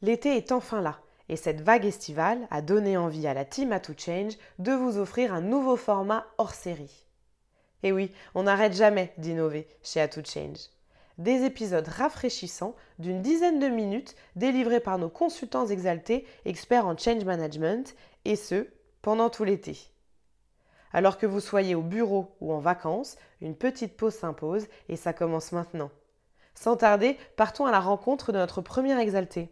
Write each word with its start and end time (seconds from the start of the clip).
L'été 0.00 0.36
est 0.36 0.52
enfin 0.52 0.80
là, 0.80 1.00
et 1.28 1.36
cette 1.36 1.60
vague 1.60 1.84
estivale 1.84 2.46
a 2.50 2.62
donné 2.62 2.96
envie 2.96 3.26
à 3.26 3.34
la 3.34 3.44
team 3.44 3.72
A 3.72 3.80
to 3.80 3.92
Change 3.96 4.34
de 4.58 4.72
vous 4.72 4.98
offrir 4.98 5.34
un 5.34 5.40
nouveau 5.40 5.76
format 5.76 6.26
hors 6.38 6.54
série. 6.54 7.06
Et 7.82 7.92
oui, 7.92 8.12
on 8.34 8.44
n'arrête 8.44 8.74
jamais 8.74 9.12
d'innover 9.18 9.66
chez 9.82 10.00
A 10.00 10.08
to 10.08 10.20
Change. 10.24 10.70
Des 11.18 11.44
épisodes 11.44 11.88
rafraîchissants 11.88 12.76
d'une 13.00 13.22
dizaine 13.22 13.58
de 13.58 13.66
minutes 13.66 14.14
délivrés 14.36 14.78
par 14.78 14.98
nos 14.98 15.08
consultants 15.08 15.66
exaltés, 15.66 16.24
experts 16.44 16.86
en 16.86 16.96
change 16.96 17.24
management, 17.24 17.96
et 18.24 18.36
ce, 18.36 18.68
pendant 19.02 19.30
tout 19.30 19.42
l'été. 19.42 19.76
Alors 20.92 21.18
que 21.18 21.26
vous 21.26 21.40
soyez 21.40 21.74
au 21.74 21.82
bureau 21.82 22.36
ou 22.40 22.52
en 22.52 22.60
vacances, 22.60 23.16
une 23.40 23.56
petite 23.56 23.96
pause 23.96 24.14
s'impose 24.14 24.66
et 24.88 24.96
ça 24.96 25.12
commence 25.12 25.52
maintenant. 25.52 25.90
Sans 26.54 26.76
tarder, 26.76 27.16
partons 27.36 27.66
à 27.66 27.72
la 27.72 27.80
rencontre 27.80 28.32
de 28.32 28.38
notre 28.38 28.62
premier 28.62 28.98
exalté. 28.98 29.50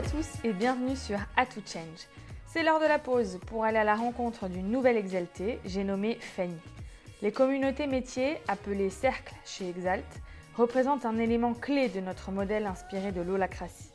À 0.00 0.02
tous 0.02 0.44
et 0.44 0.54
bienvenue 0.54 0.96
sur 0.96 1.18
A 1.36 1.44
to 1.44 1.60
Change. 1.66 2.08
C'est 2.46 2.62
l'heure 2.62 2.80
de 2.80 2.86
la 2.86 2.98
pause 2.98 3.38
pour 3.46 3.64
aller 3.64 3.76
à 3.76 3.84
la 3.84 3.96
rencontre 3.96 4.48
d'une 4.48 4.70
nouvelle 4.70 4.96
exaltée, 4.96 5.60
j'ai 5.66 5.84
nommé 5.84 6.16
Fanny. 6.20 6.56
Les 7.20 7.32
communautés 7.32 7.86
métiers, 7.86 8.38
appelées 8.48 8.88
cercles 8.88 9.34
chez 9.44 9.68
Exalt, 9.68 10.06
représentent 10.56 11.04
un 11.04 11.18
élément 11.18 11.52
clé 11.52 11.90
de 11.90 12.00
notre 12.00 12.30
modèle 12.30 12.64
inspiré 12.64 13.12
de 13.12 13.20
l'holacratie. 13.20 13.90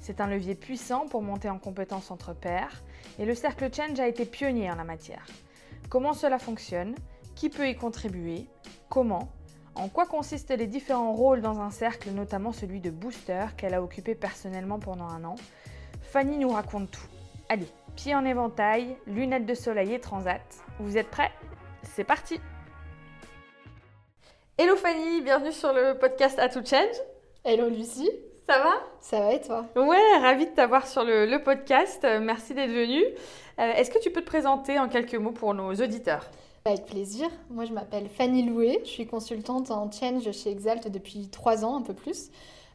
C'est 0.00 0.22
un 0.22 0.28
levier 0.28 0.54
puissant 0.54 1.06
pour 1.06 1.20
monter 1.20 1.50
en 1.50 1.58
compétences 1.58 2.10
entre 2.10 2.32
pairs 2.32 2.82
et 3.18 3.26
le 3.26 3.34
cercle 3.34 3.68
Change 3.70 4.00
a 4.00 4.08
été 4.08 4.24
pionnier 4.24 4.70
en 4.70 4.76
la 4.76 4.84
matière. 4.84 5.26
Comment 5.90 6.14
cela 6.14 6.38
fonctionne? 6.38 6.94
Qui 7.34 7.50
peut 7.50 7.68
y 7.68 7.76
contribuer? 7.76 8.46
Comment? 8.88 9.30
En 9.80 9.88
quoi 9.88 10.04
consistent 10.04 10.50
les 10.50 10.66
différents 10.66 11.14
rôles 11.14 11.40
dans 11.40 11.60
un 11.60 11.70
cercle, 11.70 12.10
notamment 12.10 12.52
celui 12.52 12.80
de 12.80 12.90
booster 12.90 13.46
qu'elle 13.56 13.72
a 13.72 13.82
occupé 13.82 14.14
personnellement 14.14 14.78
pendant 14.78 15.06
un 15.06 15.24
an? 15.24 15.36
Fanny 16.02 16.36
nous 16.36 16.50
raconte 16.50 16.90
tout. 16.90 17.06
Allez, 17.48 17.66
pieds 17.96 18.14
en 18.14 18.26
éventail, 18.26 18.96
lunettes 19.06 19.46
de 19.46 19.54
soleil 19.54 19.94
et 19.94 20.00
transat. 20.00 20.42
Vous 20.80 20.98
êtes 20.98 21.08
prêts? 21.08 21.30
C'est 21.82 22.04
parti 22.04 22.38
Hello 24.58 24.76
Fanny, 24.76 25.22
bienvenue 25.22 25.52
sur 25.52 25.72
le 25.72 25.94
podcast 25.98 26.38
A 26.38 26.50
to 26.50 26.60
Change. 26.62 26.96
Hello 27.42 27.70
Lucie. 27.70 28.10
Ça 28.46 28.58
va? 28.58 28.72
Ça 29.00 29.20
va 29.20 29.32
et 29.32 29.40
toi? 29.40 29.64
Ouais, 29.76 30.18
ravie 30.20 30.44
de 30.44 30.50
t'avoir 30.50 30.86
sur 30.86 31.04
le, 31.04 31.38
podcast. 31.38 32.06
Merci 32.20 32.52
d'être 32.52 32.70
venue. 32.70 33.04
Euh, 33.58 33.72
est-ce 33.72 33.90
que 33.90 33.98
tu 33.98 34.10
peux 34.10 34.20
te 34.20 34.26
présenter 34.26 34.78
en 34.78 34.90
quelques 34.90 35.14
mots 35.14 35.32
pour 35.32 35.54
nos 35.54 35.72
auditeurs? 35.72 36.28
Avec 36.64 36.86
plaisir. 36.86 37.28
Moi, 37.50 37.64
je 37.64 37.72
m'appelle 37.72 38.08
Fanny 38.08 38.42
Loué. 38.42 38.80
Je 38.84 38.90
suis 38.90 39.06
consultante 39.06 39.70
en 39.70 39.90
change 39.90 40.30
chez 40.32 40.50
Exalt 40.50 40.88
depuis 40.88 41.28
trois 41.28 41.64
ans, 41.64 41.76
un 41.76 41.82
peu 41.82 41.94
plus. 41.94 42.30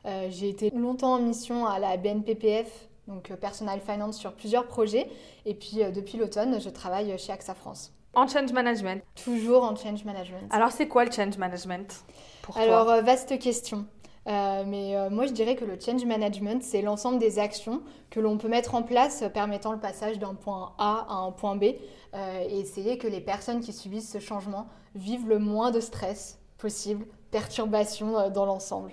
Euh, 0.06 0.28
j'ai 0.30 0.50
été 0.50 0.70
longtemps 0.72 1.14
en 1.14 1.20
mission 1.20 1.66
à 1.66 1.80
la 1.80 1.98
BNPPF, 1.98 2.88
donc 3.08 3.32
euh, 3.32 3.36
Personal 3.36 3.80
Finance, 3.80 4.18
sur 4.18 4.34
plusieurs 4.34 4.68
projets. 4.68 5.08
Et 5.46 5.54
puis, 5.54 5.84
euh, 5.84 5.92
depuis 5.92 6.18
l'automne, 6.18 6.60
je 6.60 6.70
travaille 6.70 7.18
chez 7.18 7.32
AXA 7.32 7.56
France. 7.56 7.92
En 8.14 8.28
change 8.28 8.54
management 8.54 9.04
Toujours 9.24 9.64
en 9.64 9.76
change 9.76 10.06
management. 10.06 10.48
Alors, 10.52 10.72
c'est 10.72 10.88
quoi 10.88 11.06
le 11.06 11.12
change 11.12 11.38
management 11.38 12.04
pour 12.42 12.58
Alors, 12.58 12.86
vaste 13.04 13.38
question. 13.40 13.86
Mais 14.26 15.10
moi, 15.12 15.26
je 15.28 15.34
dirais 15.34 15.56
que 15.56 15.66
le 15.66 15.80
change 15.80 16.04
management, 16.06 16.64
c'est 16.64 16.82
l'ensemble 16.82 17.20
des 17.20 17.38
actions 17.40 17.82
que 18.10 18.20
l'on 18.20 18.38
peut 18.38 18.48
mettre 18.48 18.76
en 18.76 18.82
place 18.82 19.24
permettant 19.34 19.72
le 19.72 19.80
passage 19.80 20.20
d'un 20.20 20.34
point 20.34 20.74
A 20.78 21.06
à 21.10 21.14
un 21.16 21.32
point 21.32 21.56
B 21.56 21.76
euh, 22.16 22.46
et 22.48 22.60
essayer 22.60 22.98
que 22.98 23.08
les 23.08 23.20
personnes 23.20 23.60
qui 23.60 23.74
subissent 23.74 24.10
ce 24.10 24.20
changement 24.20 24.68
vivent 24.96 25.28
le 25.28 25.38
moins 25.38 25.72
de 25.72 25.82
stress 25.82 26.40
possible, 26.58 27.06
perturbation 27.30 28.18
euh, 28.18 28.30
dans 28.30 28.46
l'ensemble. 28.46 28.92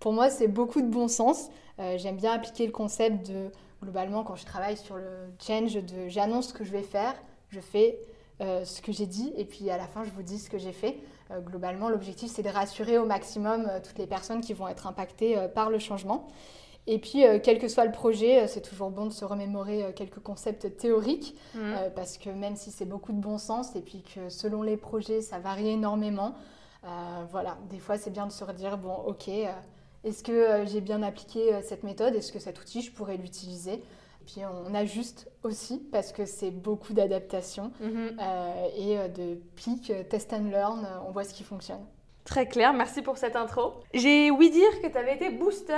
Pour 0.00 0.12
moi, 0.12 0.30
c'est 0.30 0.48
beaucoup 0.48 0.82
de 0.82 0.88
bon 0.88 1.06
sens. 1.06 1.48
Euh, 1.78 1.96
j'aime 1.96 2.16
bien 2.16 2.32
appliquer 2.32 2.66
le 2.66 2.72
concept 2.72 3.30
de, 3.30 3.52
globalement, 3.80 4.24
quand 4.24 4.34
je 4.34 4.44
travaille 4.44 4.76
sur 4.76 4.96
le 4.96 5.06
change, 5.38 5.78
j'annonce 6.08 6.48
ce 6.48 6.54
que 6.54 6.64
je 6.64 6.72
vais 6.72 6.82
faire, 6.82 7.14
je 7.50 7.60
fais 7.60 8.00
ce 8.40 8.82
que 8.82 8.92
j'ai 8.92 9.06
dit, 9.06 9.32
et 9.38 9.46
puis 9.46 9.70
à 9.70 9.78
la 9.78 9.86
fin, 9.86 10.04
je 10.04 10.10
vous 10.10 10.22
dis 10.22 10.38
ce 10.38 10.50
que 10.50 10.58
j'ai 10.58 10.72
fait. 10.72 10.98
Globalement, 11.44 11.88
l'objectif, 11.88 12.30
c'est 12.30 12.42
de 12.42 12.48
rassurer 12.48 12.98
au 12.98 13.04
maximum 13.04 13.68
toutes 13.84 13.98
les 13.98 14.06
personnes 14.06 14.40
qui 14.40 14.52
vont 14.52 14.68
être 14.68 14.86
impactées 14.86 15.36
par 15.54 15.70
le 15.70 15.78
changement. 15.78 16.28
Et 16.88 16.98
puis, 16.98 17.26
euh, 17.26 17.38
quel 17.42 17.58
que 17.58 17.68
soit 17.68 17.84
le 17.84 17.92
projet, 17.92 18.42
euh, 18.42 18.46
c'est 18.46 18.60
toujours 18.60 18.90
bon 18.90 19.06
de 19.06 19.12
se 19.12 19.24
remémorer 19.24 19.84
euh, 19.84 19.92
quelques 19.92 20.20
concepts 20.20 20.76
théoriques, 20.76 21.36
mmh. 21.54 21.74
parce 21.96 22.16
que 22.16 22.30
même 22.30 22.54
si 22.54 22.70
c'est 22.70 22.84
beaucoup 22.84 23.12
de 23.12 23.20
bon 23.20 23.38
sens, 23.38 23.74
et 23.74 23.80
puis 23.80 24.02
que 24.02 24.28
selon 24.28 24.62
les 24.62 24.76
projets, 24.76 25.20
ça 25.20 25.38
varie 25.38 25.68
énormément, 25.70 26.34
voilà, 27.32 27.58
des 27.68 27.80
fois, 27.80 27.98
c'est 27.98 28.10
bien 28.10 28.28
de 28.28 28.32
se 28.32 28.44
redire, 28.44 28.78
bon, 28.78 28.94
ok, 28.94 29.28
est-ce 30.04 30.22
que 30.22 30.64
j'ai 30.66 30.80
bien 30.80 31.02
appliqué 31.02 31.60
cette 31.64 31.82
méthode? 31.82 32.14
Est-ce 32.14 32.30
que 32.30 32.38
cet 32.38 32.60
outil, 32.60 32.80
je 32.80 32.92
pourrais 32.92 33.16
l'utiliser? 33.16 33.82
Puis, 34.26 34.42
on 34.44 34.74
ajuste 34.74 35.30
aussi, 35.42 35.78
parce 35.92 36.12
que 36.12 36.24
c'est 36.26 36.50
beaucoup 36.50 36.92
d'adaptation 36.92 37.70
mmh. 37.80 38.20
et 38.76 39.08
de 39.08 39.40
pic, 39.54 39.92
test 40.08 40.32
and 40.32 40.50
learn, 40.50 40.86
on 41.06 41.12
voit 41.12 41.24
ce 41.24 41.32
qui 41.32 41.44
fonctionne. 41.44 41.84
Très 42.26 42.48
clair, 42.48 42.72
merci 42.72 43.02
pour 43.02 43.18
cette 43.18 43.36
intro. 43.36 43.74
J'ai 43.94 44.32
ouï 44.32 44.50
dire 44.50 44.82
que 44.82 44.88
tu 44.88 44.98
avais 44.98 45.14
été 45.14 45.30
booster 45.30 45.74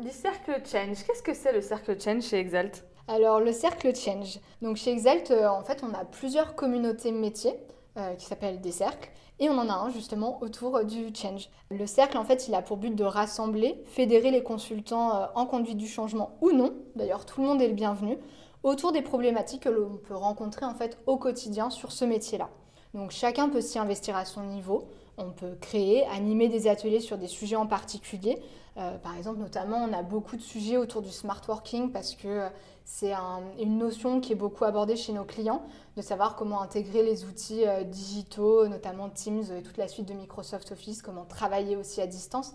du 0.00 0.10
Cercle 0.10 0.60
Change. 0.64 1.04
Qu'est-ce 1.06 1.22
que 1.22 1.32
c'est 1.32 1.52
le 1.52 1.60
Cercle 1.60 1.98
Change 2.00 2.24
chez 2.24 2.38
Exalt? 2.38 2.84
Alors 3.06 3.38
le 3.38 3.52
Cercle 3.52 3.94
Change, 3.94 4.40
donc 4.62 4.76
chez 4.76 4.90
Exalt, 4.90 5.30
euh, 5.30 5.46
en 5.48 5.62
fait, 5.62 5.82
on 5.84 5.94
a 5.94 6.04
plusieurs 6.04 6.56
communautés 6.56 7.12
métiers 7.12 7.54
euh, 7.96 8.14
qui 8.14 8.26
s'appellent 8.26 8.60
des 8.60 8.72
cercles. 8.72 9.10
Et 9.38 9.50
on 9.50 9.58
en 9.58 9.68
a 9.68 9.74
un 9.74 9.90
justement 9.90 10.40
autour 10.42 10.84
du 10.84 11.12
change. 11.14 11.48
Le 11.70 11.86
cercle, 11.86 12.16
en 12.16 12.24
fait, 12.24 12.48
il 12.48 12.54
a 12.54 12.62
pour 12.62 12.76
but 12.76 12.94
de 12.94 13.04
rassembler, 13.04 13.82
fédérer 13.86 14.30
les 14.30 14.42
consultants 14.42 15.14
euh, 15.14 15.26
en 15.34 15.46
conduite 15.46 15.78
du 15.78 15.88
changement 15.88 16.36
ou 16.40 16.52
non, 16.52 16.74
d'ailleurs 16.96 17.26
tout 17.26 17.40
le 17.40 17.46
monde 17.46 17.60
est 17.60 17.68
le 17.68 17.74
bienvenu, 17.74 18.18
autour 18.62 18.92
des 18.92 19.02
problématiques 19.02 19.64
que 19.64 19.68
l'on 19.68 19.96
peut 19.96 20.14
rencontrer 20.14 20.64
en 20.64 20.74
fait 20.74 20.98
au 21.06 21.16
quotidien 21.16 21.70
sur 21.70 21.92
ce 21.92 22.04
métier-là. 22.04 22.50
Donc 22.94 23.10
chacun 23.10 23.48
peut 23.48 23.60
s'y 23.60 23.78
investir 23.78 24.16
à 24.16 24.24
son 24.24 24.42
niveau. 24.42 24.88
On 25.18 25.30
peut 25.30 25.56
créer, 25.60 26.06
animer 26.06 26.48
des 26.48 26.68
ateliers 26.68 27.00
sur 27.00 27.18
des 27.18 27.26
sujets 27.26 27.56
en 27.56 27.66
particulier. 27.66 28.38
Euh, 28.78 28.96
par 28.98 29.16
exemple, 29.16 29.38
notamment, 29.38 29.76
on 29.76 29.92
a 29.92 30.02
beaucoup 30.02 30.36
de 30.36 30.42
sujets 30.42 30.78
autour 30.78 31.02
du 31.02 31.10
smart 31.10 31.42
working 31.46 31.92
parce 31.92 32.14
que 32.14 32.28
euh, 32.28 32.48
c'est 32.84 33.12
une 33.60 33.76
notion 33.78 34.20
qui 34.20 34.32
est 34.32 34.36
beaucoup 34.36 34.64
abordée 34.64 34.96
chez 34.96 35.12
nos 35.12 35.24
clients, 35.24 35.62
de 35.96 36.02
savoir 36.02 36.34
comment 36.36 36.62
intégrer 36.62 37.02
les 37.02 37.24
outils 37.24 37.66
euh, 37.66 37.84
digitaux, 37.84 38.66
notamment 38.66 39.10
Teams 39.10 39.44
et 39.56 39.62
toute 39.62 39.76
la 39.76 39.88
suite 39.88 40.08
de 40.08 40.14
Microsoft 40.14 40.72
Office, 40.72 41.02
comment 41.02 41.24
travailler 41.24 41.76
aussi 41.76 42.00
à 42.00 42.06
distance 42.06 42.54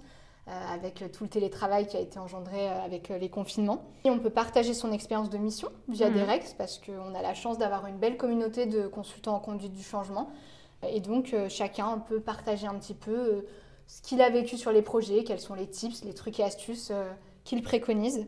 avec 0.71 1.03
tout 1.11 1.25
le 1.25 1.29
télétravail 1.29 1.87
qui 1.87 1.97
a 1.97 1.99
été 1.99 2.19
engendré 2.19 2.69
avec 2.69 3.09
les 3.09 3.27
confinements. 3.27 3.83
Et 4.05 4.09
on 4.09 4.17
peut 4.17 4.29
partager 4.29 4.73
son 4.73 4.93
expérience 4.93 5.29
de 5.29 5.37
mission 5.37 5.67
via 5.89 6.09
des 6.09 6.21
mmh. 6.21 6.29
REX 6.29 6.53
parce 6.53 6.79
qu'on 6.79 7.13
a 7.15 7.21
la 7.21 7.33
chance 7.33 7.57
d'avoir 7.57 7.85
une 7.85 7.97
belle 7.97 8.15
communauté 8.15 8.65
de 8.65 8.87
consultants 8.87 9.35
en 9.35 9.41
conduite 9.41 9.73
du 9.73 9.83
changement. 9.83 10.31
Et 10.83 10.99
donc, 10.99 11.33
euh, 11.33 11.49
chacun 11.49 11.97
peut 11.99 12.19
partager 12.19 12.67
un 12.67 12.75
petit 12.75 12.93
peu 12.93 13.11
euh, 13.11 13.41
ce 13.87 14.01
qu'il 14.01 14.21
a 14.21 14.29
vécu 14.29 14.57
sur 14.57 14.71
les 14.71 14.81
projets, 14.81 15.23
quels 15.23 15.39
sont 15.39 15.55
les 15.55 15.67
tips, 15.67 16.03
les 16.03 16.13
trucs 16.13 16.39
et 16.39 16.43
astuces 16.43 16.89
euh, 16.91 17.11
qu'il 17.43 17.61
préconise. 17.61 18.27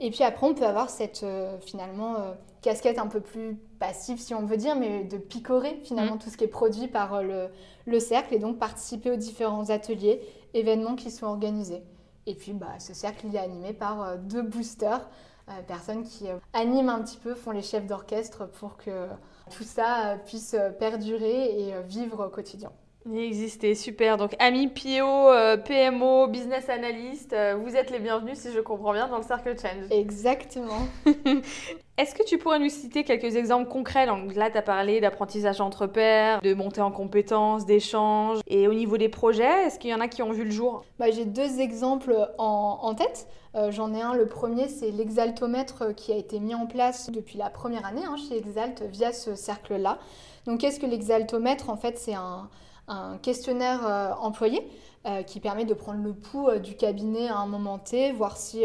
Et 0.00 0.10
puis 0.10 0.24
après, 0.24 0.46
on 0.46 0.54
peut 0.54 0.64
avoir 0.64 0.88
cette 0.88 1.22
finalement 1.60 2.16
casquette 2.62 2.98
un 2.98 3.08
peu 3.08 3.20
plus 3.20 3.56
passive, 3.78 4.18
si 4.18 4.32
on 4.32 4.46
veut 4.46 4.56
dire, 4.56 4.74
mais 4.74 5.04
de 5.04 5.18
picorer 5.18 5.78
finalement 5.84 6.14
mm. 6.14 6.18
tout 6.18 6.30
ce 6.30 6.38
qui 6.38 6.44
est 6.44 6.48
produit 6.48 6.88
par 6.88 7.22
le, 7.22 7.50
le, 7.84 8.00
cercle 8.00 8.32
et 8.32 8.38
donc 8.38 8.58
participer 8.58 9.10
aux 9.10 9.16
différents 9.16 9.68
ateliers, 9.68 10.22
événements 10.54 10.96
qui 10.96 11.10
sont 11.10 11.26
organisés. 11.26 11.82
Et 12.24 12.34
puis, 12.34 12.54
bah, 12.54 12.78
ce 12.78 12.94
cercle, 12.94 13.26
il 13.28 13.36
est 13.36 13.38
animé 13.38 13.74
par 13.74 14.16
deux 14.16 14.40
boosters, 14.40 15.06
personnes 15.66 16.04
qui 16.04 16.26
animent 16.52 16.88
un 16.90 17.02
petit 17.02 17.18
peu, 17.18 17.34
font 17.34 17.52
les 17.52 17.62
chefs 17.62 17.86
d'orchestre 17.86 18.46
pour 18.46 18.76
que 18.76 19.08
tout 19.50 19.64
ça 19.64 20.12
euh, 20.12 20.16
puisse 20.16 20.54
euh, 20.54 20.70
perdurer 20.70 21.60
et 21.60 21.74
euh, 21.74 21.82
vivre 21.82 22.26
au 22.26 22.30
quotidien. 22.30 22.72
Il 23.08 23.18
existait, 23.18 23.74
super. 23.74 24.16
Donc, 24.16 24.34
amis 24.40 24.68
PO, 24.68 25.30
PMO, 25.64 26.26
business 26.26 26.68
analyst, 26.68 27.34
vous 27.62 27.76
êtes 27.76 27.90
les 27.90 28.00
bienvenus 28.00 28.38
si 28.38 28.52
je 28.52 28.60
comprends 28.60 28.92
bien 28.92 29.06
dans 29.08 29.18
le 29.18 29.22
Cercle 29.22 29.54
Change. 29.58 29.86
Exactement. 29.90 30.80
Est-ce 31.98 32.14
que 32.14 32.22
tu 32.24 32.36
pourrais 32.36 32.58
nous 32.58 32.68
citer 32.68 33.04
quelques 33.04 33.36
exemples 33.36 33.70
concrets? 33.70 34.06
Donc 34.06 34.34
là, 34.34 34.50
tu 34.50 34.58
as 34.58 34.62
parlé 34.62 35.00
d'apprentissage 35.00 35.62
entre 35.62 35.86
pairs, 35.86 36.42
de 36.42 36.52
montée 36.52 36.82
en 36.82 36.90
compétences, 36.90 37.64
d'échanges. 37.64 38.40
Et 38.48 38.68
au 38.68 38.74
niveau 38.74 38.98
des 38.98 39.08
projets, 39.08 39.66
est-ce 39.66 39.78
qu'il 39.78 39.90
y 39.90 39.94
en 39.94 40.00
a 40.00 40.08
qui 40.08 40.22
ont 40.22 40.30
vu 40.32 40.44
le 40.44 40.50
jour? 40.50 40.84
Bah, 40.98 41.10
J'ai 41.10 41.24
deux 41.24 41.60
exemples 41.60 42.14
en, 42.36 42.80
en 42.82 42.94
tête. 42.94 43.28
Euh, 43.54 43.70
j'en 43.70 43.94
ai 43.94 44.02
un, 44.02 44.12
le 44.12 44.26
premier, 44.26 44.68
c'est 44.68 44.90
l'exaltomètre 44.90 45.94
qui 45.94 46.12
a 46.12 46.16
été 46.16 46.38
mis 46.38 46.54
en 46.54 46.66
place 46.66 47.10
depuis 47.10 47.38
la 47.38 47.48
première 47.48 47.86
année 47.86 48.04
hein, 48.04 48.16
chez 48.28 48.36
Exalt 48.36 48.82
via 48.82 49.14
ce 49.14 49.34
cercle-là. 49.34 49.98
Donc 50.44 50.60
qu'est-ce 50.60 50.78
que 50.78 50.84
l'exaltomètre? 50.86 51.70
En 51.70 51.76
fait, 51.76 51.96
c'est 51.98 52.14
un, 52.14 52.50
questionnaire 53.22 53.86
euh, 53.86 54.12
employé 54.20 54.68
euh, 55.06 55.22
qui 55.22 55.40
permet 55.40 55.64
de 55.64 55.74
prendre 55.74 56.02
le 56.02 56.12
pouls 56.12 56.58
du 56.58 56.76
cabinet 56.76 57.28
à 57.28 57.38
un 57.38 57.46
moment 57.46 57.78
T, 57.78 58.12
voir 58.12 58.36
si 58.36 58.64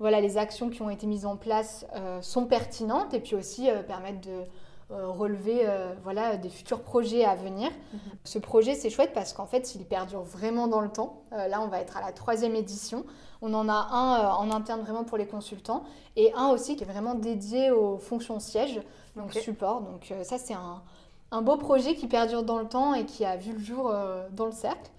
voilà, 0.00 0.20
les 0.20 0.38
actions 0.38 0.70
qui 0.70 0.82
ont 0.82 0.90
été 0.90 1.06
mises 1.06 1.24
en 1.24 1.36
place 1.36 1.86
sont 2.20 2.46
pertinentes 2.46 3.14
et 3.14 3.20
puis 3.20 3.36
aussi 3.36 3.68
permettent 3.86 4.26
de 4.26 4.42
relever 4.90 5.66
voilà, 6.02 6.36
des 6.36 6.48
futurs 6.48 6.82
projets 6.82 7.24
à 7.24 7.36
venir. 7.36 7.70
Mhm. 7.70 8.00
Ce 8.24 8.38
projet, 8.38 8.74
c'est 8.74 8.90
chouette 8.90 9.12
parce 9.14 9.32
qu'en 9.32 9.46
fait, 9.46 9.76
il 9.76 9.84
perdure 9.84 10.22
vraiment 10.22 10.66
dans 10.66 10.80
le 10.80 10.88
temps. 10.88 11.22
là, 11.30 11.60
on 11.62 11.68
va 11.68 11.80
être 11.80 11.96
à 11.96 12.00
la 12.00 12.12
troisième 12.12 12.56
édition. 12.56 13.04
On 13.40 13.54
en 13.54 13.68
a 13.68 13.72
un 13.92 14.34
en 14.34 14.50
interne 14.50 14.80
vraiment 14.80 15.04
pour 15.04 15.16
les 15.16 15.26
consultants 15.26 15.84
et 16.16 16.32
un 16.34 16.48
aussi 16.48 16.74
qui 16.74 16.82
est 16.82 16.88
vraiment 16.88 17.14
dédié 17.14 17.70
aux 17.70 17.98
fonctions 17.98 18.40
sièges, 18.40 18.80
donc 19.16 19.32
support. 19.32 19.80
Donc 19.82 20.12
ça, 20.24 20.38
c'est 20.38 20.54
un, 20.54 20.82
un 21.30 21.42
beau 21.42 21.56
projet 21.56 21.94
qui 21.94 22.06
perdure 22.06 22.42
dans 22.42 22.58
le 22.58 22.66
temps 22.66 22.94
et 22.94 23.04
qui 23.04 23.24
a 23.24 23.36
vu 23.36 23.52
le 23.52 23.58
jour 23.58 23.92
dans 24.32 24.46
le 24.46 24.52
cercle. 24.52 24.90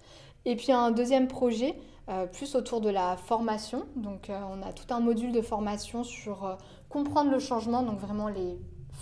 Et 0.44 0.54
puis 0.54 0.70
un 0.72 0.90
deuxième 0.90 1.28
projet, 1.28 1.74
euh, 2.08 2.26
plus 2.26 2.54
autour 2.54 2.80
de 2.80 2.88
la 2.88 3.16
formation. 3.16 3.84
Donc 3.96 4.30
euh, 4.30 4.38
on 4.52 4.62
a 4.62 4.72
tout 4.72 4.94
un 4.94 5.00
module 5.00 5.32
de 5.32 5.42
formation 5.42 6.04
sur 6.04 6.44
euh, 6.44 6.54
comprendre 6.88 7.32
le 7.32 7.40
changement, 7.40 7.82
donc 7.82 7.98
vraiment 7.98 8.28
les 8.28 8.56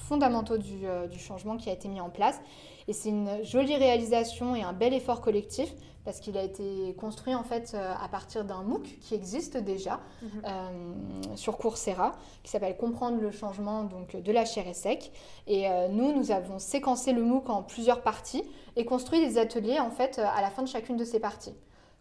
fondamentaux 0.09 0.59
du, 0.59 0.87
du, 1.11 1.19
changement 1.19 1.57
qui 1.57 1.71
a 1.71 1.73
été 1.73 1.89
mis 1.89 2.01
en 2.01 2.11
place. 2.11 2.41
Et 2.89 2.93
c'est 2.93 3.09
une 3.09 3.43
jolie 3.43 3.77
réalisation 3.77 4.55
et 4.55 4.63
un 4.63 4.73
bel 4.73 4.93
effort 4.93 5.21
collectif 5.21 5.73
parce 6.05 6.21
qu'il 6.21 6.37
a 6.37 6.43
été 6.43 6.95
construit 6.99 7.35
en 7.35 7.45
fait 7.45 7.75
à 7.75 8.07
partir 8.09 8.45
d'un 8.45 8.63
MOOC 8.63 8.83
qui 9.01 9.15
existe 9.15 9.57
déjà 9.57 10.01
mhm. 10.21 11.35
sur 11.35 11.57
Coursera 11.57 12.13
qui 12.43 12.51
s'appelle 12.51 12.77
Comprendre 12.77 13.19
le 13.23 13.31
changement 13.31 13.85
donc 13.85 14.15
de 14.15 14.33
la 14.33 14.45
chair 14.45 14.69
et 14.69 14.75
sec. 14.75 15.13
Et 15.47 15.67
nous, 15.89 16.13
nous 16.13 16.31
avons 16.31 16.59
séquencé 16.59 17.15
le 17.15 17.23
MOOC 17.23 17.49
en 17.49 17.63
plusieurs 17.63 18.03
parties 18.03 18.45
et 18.77 18.85
construit 18.85 19.27
des 19.27 19.39
ateliers 19.39 19.81
en 19.81 19.91
fait 19.91 20.19
à 20.19 20.43
la 20.43 20.51
fin 20.51 20.63
de 20.63 20.69
chacune 20.69 20.99
de 20.99 21.05
ces 21.07 21.21
parties. 21.21 21.55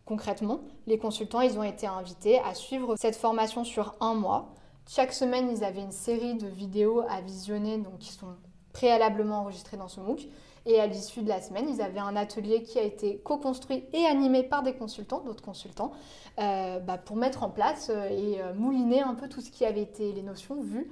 Concrètement, 0.05 0.59
les 0.85 0.97
consultants, 0.97 1.39
ils 1.39 1.57
ont 1.57 1.63
été 1.63 1.87
invités 1.87 2.39
à 2.39 2.53
suivre 2.55 2.95
cette 2.97 3.15
formation 3.15 3.63
sur 3.63 3.95
un 4.01 4.15
mois. 4.15 4.53
Chaque 4.87 5.13
semaine, 5.13 5.49
ils 5.49 5.63
avaient 5.63 5.81
une 5.81 5.91
série 5.91 6.35
de 6.35 6.47
vidéos 6.47 7.03
à 7.09 7.21
visionner, 7.21 7.77
donc 7.77 7.99
qui 7.99 8.11
sont 8.11 8.35
préalablement 8.73 9.39
enregistrées 9.39 9.77
dans 9.77 9.87
ce 9.87 9.99
MOOC. 10.01 10.27
Et 10.65 10.79
à 10.79 10.87
l'issue 10.87 11.21
de 11.21 11.29
la 11.29 11.41
semaine, 11.41 11.67
ils 11.69 11.81
avaient 11.81 11.99
un 11.99 12.15
atelier 12.15 12.63
qui 12.63 12.79
a 12.79 12.83
été 12.83 13.17
co-construit 13.17 13.83
et 13.91 14.05
animé 14.05 14.43
par 14.43 14.63
des 14.63 14.73
consultants, 14.73 15.19
d'autres 15.19 15.43
consultants, 15.43 15.91
euh, 16.39 16.79
bah, 16.79 16.97
pour 16.97 17.17
mettre 17.17 17.43
en 17.43 17.49
place 17.49 17.89
euh, 17.89 18.07
et 18.09 18.41
euh, 18.41 18.53
mouliner 18.53 19.01
un 19.01 19.13
peu 19.13 19.27
tout 19.27 19.41
ce 19.41 19.51
qui 19.51 19.65
avait 19.65 19.81
été 19.81 20.11
les 20.13 20.21
notions 20.21 20.61
vues 20.61 20.91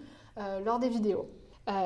lors 0.66 0.80
des 0.80 0.88
vidéos. 0.88 1.30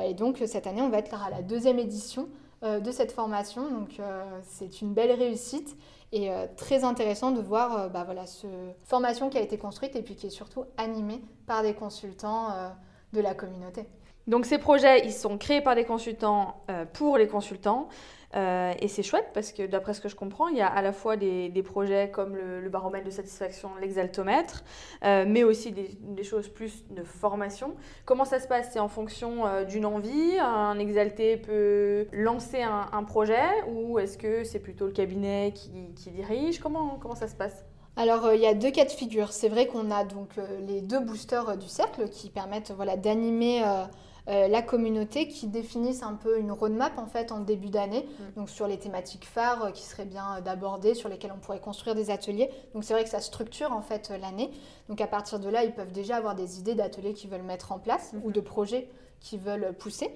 et 0.06 0.14
donc 0.14 0.42
cette 0.46 0.68
année, 0.68 0.82
on 0.82 0.90
va 0.90 1.00
être 1.00 1.12
là 1.12 1.18
à 1.26 1.30
la 1.32 1.42
deuxième 1.42 1.80
édition 1.80 2.30
de 2.64 2.92
cette 2.92 3.12
formation. 3.12 3.70
Donc 3.70 4.00
c'est 4.44 4.82
une 4.82 4.94
belle 4.94 5.12
réussite. 5.12 5.78
Et 6.16 6.32
euh, 6.32 6.46
très 6.56 6.86
intéressant 6.86 7.32
de 7.32 7.42
voir 7.42 7.78
euh, 7.78 7.90
bah, 7.90 8.04
voilà, 8.06 8.26
cette 8.26 8.50
formation 8.84 9.30
qui 9.30 9.38
a 9.38 9.42
été 9.42 9.58
construite 9.58 9.98
et 9.98 10.02
puis 10.02 10.16
qui 10.16 10.28
est 10.28 10.32
surtout 10.32 10.64
animée 10.78 11.22
par 11.46 11.62
des 11.62 11.74
consultants 11.74 12.52
euh, 12.52 12.70
de 13.12 13.20
la 13.20 13.34
communauté. 13.34 13.86
Donc 14.28 14.46
ces 14.46 14.58
projets, 14.58 15.06
ils 15.06 15.14
sont 15.14 15.38
créés 15.38 15.62
par 15.62 15.76
des 15.76 15.86
consultants 15.86 16.64
pour 16.94 17.18
les 17.18 17.28
consultants. 17.28 17.90
Euh, 18.36 18.74
et 18.80 18.90
c'est 18.90 19.04
chouette 19.04 19.30
parce 19.34 19.54
que 19.54 19.66
d'après 19.66 19.94
ce 19.94 20.02
que 20.02 20.10
je 20.10 20.16
comprends, 20.16 20.50
il 20.50 20.58
y 20.58 20.62
a 20.62 20.68
à 20.68 20.82
la 20.82 20.92
fois 20.92 21.16
des, 21.16 21.64
projets 21.64 22.10
comme 22.12 22.36
le, 22.36 22.70
baromètre 22.70 23.06
de 23.06 23.12
satisfaction, 23.12 23.70
l'exaltomètre, 23.80 24.64
euh, 25.04 25.26
mais 25.28 25.44
aussi 25.44 25.72
des, 25.72 26.24
choses 26.24 26.50
plus 26.50 26.84
de 26.90 27.04
formation. 27.04 27.76
Comment 28.06 28.26
ça 28.26 28.40
se 28.40 28.48
passe? 28.48 28.70
C'est 28.74 28.80
en 28.80 28.90
fonction 28.90 29.46
euh, 29.46 29.64
d'une 29.64 29.86
envie? 29.86 30.38
Un 30.40 30.78
exalté 30.80 31.38
peut 31.38 32.08
lancer 32.12 32.62
un, 32.62 33.04
projet? 33.04 33.46
Ou 33.70 34.00
est-ce 34.00 34.18
que 34.18 34.44
c'est 34.44 34.60
plutôt 34.60 34.88
le 34.88 34.92
cabinet 34.92 35.54
qui, 35.54 36.12
dirige? 36.12 36.60
Comment, 36.60 36.98
comment 37.00 37.16
ça 37.16 37.28
se 37.28 37.36
passe? 37.36 37.66
Alors, 37.96 38.34
il 38.34 38.42
y 38.42 38.48
a 38.48 38.54
deux 38.54 38.72
cas 38.72 38.84
de 38.84 38.92
figure. 38.92 39.32
C'est 39.32 39.48
vrai 39.48 39.68
qu'on 39.68 39.90
a 39.92 40.04
donc 40.04 40.32
les 40.68 40.82
deux 40.82 41.00
boosters 41.00 41.58
du 41.58 41.68
cercle 41.68 42.10
qui 42.10 42.30
permettent 42.30 42.72
voilà, 42.72 42.98
d'animer 42.98 43.64
euh, 44.28 44.48
la 44.48 44.62
communauté 44.62 45.28
qui 45.28 45.48
définissent 45.48 46.02
un 46.02 46.16
peu 46.16 46.40
une 46.40 46.52
roadmap 46.52 46.98
en 46.98 47.06
fait 47.06 47.32
en 47.32 47.40
début 47.40 47.70
d'année, 47.70 48.08
mm. 48.08 48.40
donc 48.40 48.50
sur 48.50 48.68
les 48.68 48.78
thématiques 48.78 49.26
phares 49.26 49.66
euh, 49.66 49.72
qui 49.72 49.84
seraient 49.84 50.06
bien 50.06 50.38
euh, 50.38 50.42
d'aborder, 50.42 50.96
sur 50.96 51.10
lesquelles 51.10 51.34
on 51.36 51.40
pourrait 51.40 51.60
construire 51.60 51.96
des 51.96 52.10
ateliers. 52.10 52.50
Donc 52.74 52.84
c'est 52.84 52.94
vrai 52.94 53.04
que 53.04 53.10
ça 53.10 53.22
structure 53.22 53.72
en 53.72 53.82
fait 53.82 54.12
l'année. 54.20 54.50
Donc 54.90 55.00
à 55.00 55.08
partir 55.08 55.40
de 55.40 55.50
là, 55.50 55.64
ils 55.64 55.74
peuvent 55.74 55.92
déjà 55.92 56.16
avoir 56.16 56.36
des 56.36 56.60
idées 56.60 56.76
d'ateliers 56.76 57.14
qu'ils 57.14 57.30
veulent 57.30 57.44
mettre 57.44 57.72
en 57.72 57.80
place 57.80 58.14
mm-hmm. 58.14 58.22
ou 58.24 58.32
de 58.32 58.42
projets 58.42 58.90
qu'ils 59.20 59.40
veulent 59.40 59.74
pousser. 59.78 60.12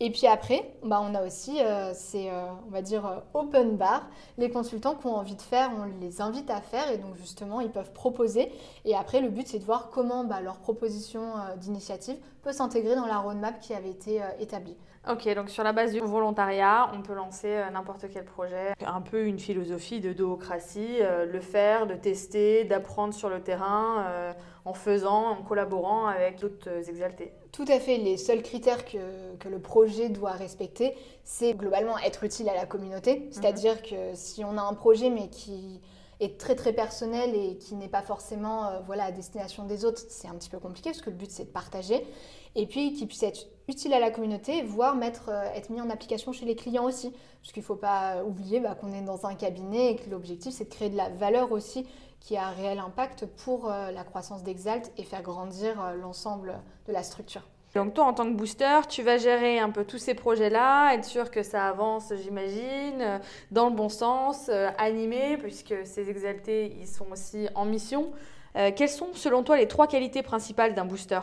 Et 0.00 0.10
puis 0.10 0.26
après, 0.26 0.74
bah, 0.82 1.00
on 1.02 1.14
a 1.14 1.24
aussi 1.24 1.60
euh, 1.60 1.92
ces, 1.94 2.28
euh, 2.28 2.46
on 2.66 2.70
va 2.70 2.82
dire, 2.82 3.06
euh, 3.06 3.18
open 3.32 3.76
bar. 3.76 4.08
Les 4.38 4.50
consultants 4.50 4.96
qui 4.96 5.06
ont 5.06 5.14
envie 5.14 5.36
de 5.36 5.42
faire, 5.42 5.70
on 5.78 6.00
les 6.00 6.20
invite 6.20 6.50
à 6.50 6.60
faire 6.60 6.90
et 6.90 6.98
donc 6.98 7.16
justement, 7.16 7.60
ils 7.60 7.70
peuvent 7.70 7.92
proposer. 7.92 8.50
Et 8.84 8.96
après, 8.96 9.20
le 9.20 9.28
but, 9.28 9.46
c'est 9.46 9.60
de 9.60 9.64
voir 9.64 9.90
comment 9.90 10.24
bah, 10.24 10.40
leur 10.40 10.58
proposition 10.58 11.34
d'initiative 11.58 12.16
peut 12.42 12.52
s'intégrer 12.52 12.96
dans 12.96 13.06
la 13.06 13.18
roadmap 13.18 13.60
qui 13.60 13.72
avait 13.72 13.90
été 13.90 14.20
établie. 14.40 14.76
Ok, 15.08 15.32
donc 15.34 15.50
sur 15.50 15.62
la 15.62 15.72
base 15.72 15.92
du 15.92 16.00
volontariat, 16.00 16.90
on 16.94 17.02
peut 17.02 17.14
lancer 17.14 17.62
n'importe 17.72 18.06
quel 18.12 18.24
projet. 18.24 18.72
Un 18.84 19.00
peu 19.02 19.24
une 19.26 19.38
philosophie 19.38 20.00
de 20.00 20.12
doocratie, 20.12 20.98
le 21.00 21.40
faire, 21.40 21.86
de 21.86 21.94
tester, 21.94 22.64
d'apprendre 22.64 23.12
sur 23.12 23.28
le 23.28 23.40
terrain, 23.40 24.34
en 24.64 24.72
faisant, 24.72 25.30
en 25.30 25.42
collaborant 25.42 26.06
avec 26.06 26.40
d'autres 26.40 26.88
exaltés. 26.88 27.32
Tout 27.52 27.66
à 27.68 27.78
fait. 27.78 27.98
Les 27.98 28.16
seuls 28.16 28.42
critères 28.42 28.84
que, 28.84 29.36
que 29.38 29.48
le 29.48 29.58
projet 29.58 30.08
doit 30.08 30.32
respecter, 30.32 30.94
c'est 31.22 31.54
globalement 31.54 31.98
être 31.98 32.24
utile 32.24 32.48
à 32.48 32.54
la 32.54 32.66
communauté. 32.66 33.20
Mhm. 33.20 33.26
C'est-à-dire 33.30 33.82
que 33.82 34.14
si 34.14 34.44
on 34.44 34.56
a 34.56 34.62
un 34.62 34.74
projet 34.74 35.10
mais 35.10 35.28
qui 35.28 35.80
est 36.20 36.38
très 36.38 36.54
très 36.54 36.72
personnel 36.72 37.34
et 37.34 37.56
qui 37.56 37.74
n'est 37.74 37.88
pas 37.88 38.02
forcément 38.02 38.66
euh, 38.66 38.80
voilà, 38.86 39.04
à 39.04 39.12
destination 39.12 39.64
des 39.64 39.84
autres, 39.84 40.02
c'est 40.08 40.28
un 40.28 40.34
petit 40.34 40.48
peu 40.48 40.58
compliqué 40.58 40.90
parce 40.90 41.02
que 41.02 41.10
le 41.10 41.16
but 41.16 41.30
c'est 41.30 41.44
de 41.44 41.50
partager. 41.50 42.06
Et 42.56 42.66
puis 42.66 42.92
qui 42.92 43.06
puisse 43.06 43.22
être 43.22 43.46
utile 43.68 43.94
à 43.94 44.00
la 44.00 44.10
communauté, 44.10 44.62
voire 44.62 44.94
mettre, 44.94 45.28
euh, 45.28 45.44
être 45.54 45.70
mis 45.70 45.80
en 45.80 45.90
application 45.90 46.32
chez 46.32 46.44
les 46.44 46.54
clients 46.54 46.84
aussi. 46.84 47.12
Parce 47.40 47.52
qu'il 47.52 47.62
ne 47.62 47.66
faut 47.66 47.76
pas 47.76 48.22
oublier 48.24 48.60
bah, 48.60 48.74
qu'on 48.74 48.92
est 48.92 49.02
dans 49.02 49.26
un 49.26 49.34
cabinet 49.34 49.92
et 49.92 49.96
que 49.96 50.10
l'objectif 50.10 50.54
c'est 50.54 50.64
de 50.64 50.74
créer 50.74 50.90
de 50.90 50.96
la 50.96 51.08
valeur 51.08 51.52
aussi 51.52 51.86
qui 52.20 52.36
a 52.38 52.46
un 52.46 52.52
réel 52.52 52.78
impact 52.78 53.26
pour 53.26 53.70
euh, 53.70 53.90
la 53.90 54.02
croissance 54.02 54.42
d'Exalt 54.42 54.90
et 54.96 55.02
faire 55.02 55.22
grandir 55.22 55.80
euh, 55.82 55.94
l'ensemble 55.94 56.54
de 56.86 56.92
la 56.92 57.02
structure. 57.02 57.42
Donc 57.74 57.92
toi, 57.92 58.04
en 58.04 58.14
tant 58.14 58.24
que 58.24 58.36
booster, 58.36 58.80
tu 58.88 59.02
vas 59.02 59.18
gérer 59.18 59.58
un 59.58 59.68
peu 59.68 59.84
tous 59.84 59.98
ces 59.98 60.14
projets-là, 60.14 60.94
être 60.94 61.04
sûr 61.04 61.30
que 61.30 61.42
ça 61.42 61.66
avance, 61.66 62.12
j'imagine, 62.22 63.20
dans 63.50 63.68
le 63.68 63.74
bon 63.74 63.88
sens, 63.88 64.48
animé, 64.78 65.36
puisque 65.38 65.74
ces 65.84 66.08
exaltés, 66.08 66.72
ils 66.80 66.86
sont 66.86 67.06
aussi 67.10 67.48
en 67.56 67.64
mission. 67.64 68.12
quelles 68.54 68.88
sont, 68.88 69.08
selon 69.14 69.42
toi, 69.42 69.56
les 69.56 69.66
trois 69.66 69.88
qualités 69.88 70.22
principales 70.22 70.76
d'un 70.76 70.84
booster? 70.84 71.18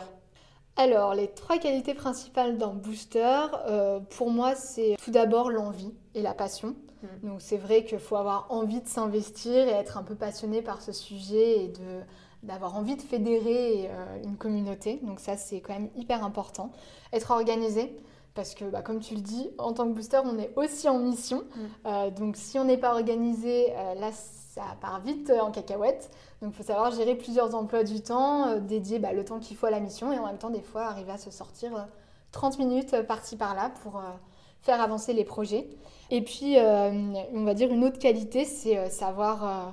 Alors, 0.76 1.14
les 1.14 1.28
trois 1.28 1.58
qualités 1.58 1.92
principales 1.92 2.56
d'un 2.56 2.72
booster, 2.72 3.46
pour 4.10 4.30
moi, 4.30 4.54
c'est 4.54 4.96
tout 5.04 5.10
d'abord 5.10 5.50
l'envie 5.50 5.92
et 6.14 6.22
la 6.22 6.32
passion. 6.32 6.74
Mm. 7.02 7.28
Donc 7.28 7.40
c'est 7.40 7.56
vrai 7.56 7.84
qu'il 7.84 7.98
faut 7.98 8.16
avoir 8.16 8.46
envie 8.50 8.80
de 8.80 8.88
s'investir 8.88 9.52
et 9.68 9.72
être 9.72 9.96
un 9.96 10.02
peu 10.02 10.14
passionné 10.14 10.62
par 10.62 10.82
ce 10.82 10.92
sujet 10.92 11.64
et 11.64 11.68
de 11.68 12.00
d'avoir 12.42 12.76
envie 12.76 12.96
de 12.96 13.02
fédérer 13.02 13.88
euh, 13.88 14.22
une 14.24 14.36
communauté. 14.36 14.98
Donc 15.04 15.20
ça 15.20 15.36
c'est 15.36 15.60
quand 15.60 15.74
même 15.74 15.90
hyper 15.94 16.24
important. 16.24 16.72
Être 17.12 17.30
organisé. 17.30 17.96
Parce 18.34 18.54
que, 18.54 18.64
bah, 18.64 18.80
comme 18.80 19.00
tu 19.00 19.14
le 19.14 19.20
dis, 19.20 19.50
en 19.58 19.74
tant 19.74 19.86
que 19.86 19.92
booster, 19.92 20.18
on 20.24 20.38
est 20.38 20.54
aussi 20.56 20.88
en 20.88 20.98
mission. 20.98 21.42
Mm. 21.54 21.60
Euh, 21.84 22.10
donc, 22.10 22.36
si 22.36 22.58
on 22.58 22.64
n'est 22.64 22.78
pas 22.78 22.92
organisé, 22.92 23.66
euh, 23.76 23.94
là, 23.96 24.10
ça 24.54 24.62
part 24.80 25.00
vite 25.00 25.30
en 25.30 25.50
cacahuète. 25.50 26.10
Donc, 26.40 26.52
il 26.52 26.56
faut 26.56 26.62
savoir 26.62 26.90
gérer 26.92 27.14
plusieurs 27.14 27.54
emplois 27.54 27.84
du 27.84 28.02
temps, 28.02 28.58
dédier 28.58 28.98
bah, 28.98 29.12
le 29.12 29.24
temps 29.24 29.38
qu'il 29.38 29.56
faut 29.56 29.66
à 29.66 29.70
la 29.70 29.80
mission 29.80 30.12
et 30.12 30.18
en 30.18 30.26
même 30.26 30.38
temps, 30.38 30.50
des 30.50 30.60
fois, 30.60 30.82
arriver 30.84 31.12
à 31.12 31.18
se 31.18 31.30
sortir 31.30 31.86
30 32.32 32.58
minutes 32.58 33.02
par-ci 33.02 33.36
par-là 33.36 33.70
pour 33.82 34.02
faire 34.62 34.80
avancer 34.80 35.12
les 35.12 35.24
projets. 35.24 35.68
Et 36.10 36.22
puis, 36.22 36.58
euh, 36.58 36.90
on 37.32 37.44
va 37.44 37.54
dire 37.54 37.70
une 37.72 37.84
autre 37.84 37.98
qualité, 37.98 38.44
c'est 38.44 38.78
euh, 38.78 38.88
savoir, 38.88 39.44
euh, 39.44 39.70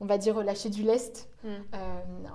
on 0.00 0.06
va 0.06 0.18
dire, 0.18 0.42
lâcher 0.42 0.70
du 0.70 0.82
lest. 0.82 1.28
Mm. 1.44 1.76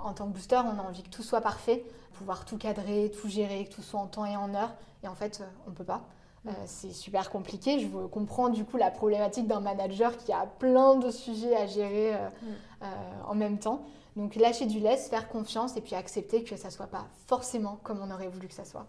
en 0.01 0.13
tant 0.13 0.27
que 0.27 0.31
booster, 0.31 0.55
on 0.55 0.79
a 0.79 0.81
envie 0.81 1.03
que 1.03 1.09
tout 1.09 1.23
soit 1.23 1.41
parfait, 1.41 1.83
pouvoir 2.13 2.45
tout 2.45 2.57
cadrer, 2.57 3.11
tout 3.11 3.27
gérer, 3.27 3.65
que 3.65 3.73
tout 3.73 3.81
soit 3.81 3.99
en 3.99 4.07
temps 4.07 4.25
et 4.25 4.37
en 4.37 4.55
heure. 4.55 4.73
Et 5.03 5.09
en 5.09 5.13
fait, 5.15 5.43
on 5.67 5.71
ne 5.71 5.75
peut 5.75 5.83
pas. 5.83 6.03
Mm. 6.45 6.51
c'est 6.65 6.91
super 6.91 7.29
compliqué. 7.29 7.79
Je 7.79 7.87
comprends 8.07 8.49
du 8.49 8.65
coup 8.65 8.77
la 8.77 8.91
problématique 8.91 9.47
d'un 9.47 9.61
manager 9.61 10.17
qui 10.17 10.31
a 10.31 10.45
plein 10.59 10.95
de 10.95 11.09
sujets 11.11 11.55
à 11.55 11.65
gérer 11.65 12.13
mm. 12.13 12.85
en 13.27 13.35
même 13.35 13.59
temps. 13.59 13.85
Donc 14.15 14.35
lâcher 14.35 14.65
du 14.65 14.79
lest, 14.79 15.09
faire 15.09 15.27
confiance 15.27 15.75
et 15.77 15.81
puis 15.81 15.95
accepter 15.95 16.43
que 16.43 16.55
ça 16.55 16.67
ne 16.67 16.73
soit 16.73 16.87
pas 16.87 17.07
forcément 17.27 17.79
comme 17.83 17.99
on 18.01 18.11
aurait 18.11 18.27
voulu 18.27 18.47
que 18.47 18.53
ça 18.53 18.65
soit. 18.65 18.85